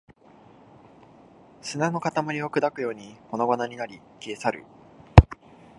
[1.61, 2.09] 砂の塊
[2.41, 4.63] を砕くように粉々になり、消え去る